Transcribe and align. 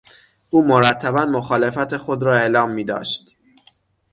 او 0.49 0.63
مرتبا 0.67 1.25
مخالفت 1.25 1.97
خود 1.97 2.23
را 2.23 2.35
اعلام 2.37 2.71
میداشت. 2.71 3.35